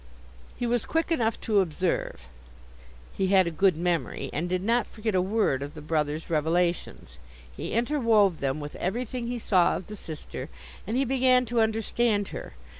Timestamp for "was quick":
0.65-1.11